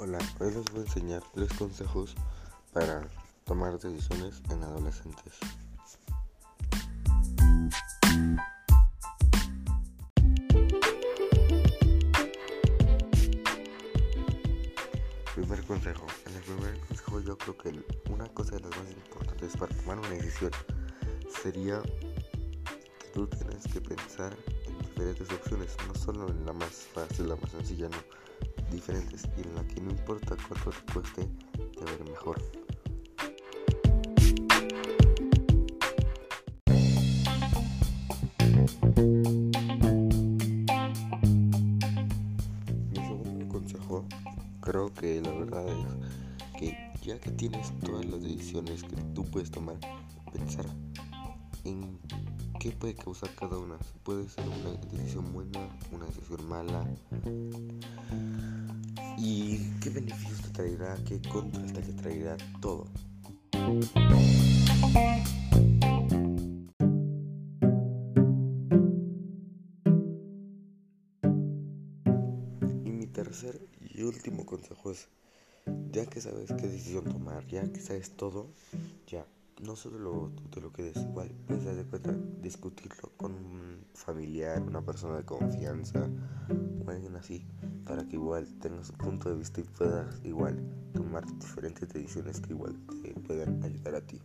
[0.00, 2.14] Hola, hoy les voy a enseñar tres consejos
[2.72, 3.10] para
[3.44, 5.34] tomar decisiones en adolescentes.
[15.34, 16.06] Primer consejo.
[16.26, 19.98] En el primer consejo yo creo que una cosa de las más importantes para tomar
[19.98, 20.52] una decisión
[21.42, 24.57] sería que tú tienes que pensar en
[24.98, 27.98] diferentes opciones, no solo en la más fácil, la más sencilla, no
[28.72, 32.42] diferentes y en la que no importa cuánto te cueste, te ver mejor.
[42.90, 44.04] Mi segundo consejo,
[44.60, 49.52] creo que la verdad es que ya que tienes todas las decisiones que tú puedes
[49.52, 49.76] tomar,
[50.32, 50.66] pensar
[51.64, 52.00] en
[52.58, 53.78] qué puede causar cada una.
[54.02, 56.84] Puede ser una decisión buena, una decisión mala,
[59.16, 60.96] ¿Y qué beneficios te traerá?
[61.04, 62.36] ¿Qué contras te traerá?
[62.60, 62.86] Todo.
[72.84, 75.08] Y mi tercer y último consejo es,
[75.90, 78.50] ya que sabes qué decisión tomar, ya que sabes todo,
[79.08, 79.26] ya,
[79.62, 84.82] no solo tú te lo quedes igual, puedes de cuenta discutirlo con un familiar, una
[84.82, 86.08] persona de confianza
[86.84, 87.46] o alguien así
[87.84, 90.58] para que igual tengas un punto de vista y puedas igual
[90.94, 94.20] tomar diferentes decisiones que igual te puedan ayudar a ti.